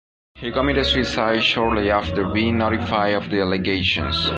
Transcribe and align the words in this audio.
He 0.33 0.51
committed 0.51 0.87
suicide 0.87 1.43
shortly 1.43 1.91
after 1.91 2.25
being 2.33 2.57
notified 2.57 3.13
of 3.13 3.29
the 3.29 3.41
allegations. 3.41 4.27